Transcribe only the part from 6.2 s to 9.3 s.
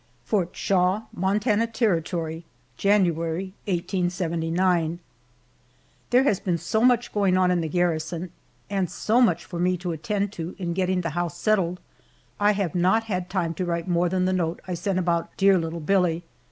has been so much going on in the garrison, and so